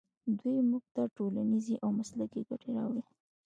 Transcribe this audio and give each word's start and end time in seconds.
دوی 0.39 0.57
موږ 0.69 0.83
ته 0.95 1.01
ټولنیزې 1.17 1.75
او 1.83 1.89
مسلکي 1.99 2.41
ګټې 2.49 2.69
راوړي. 2.77 3.03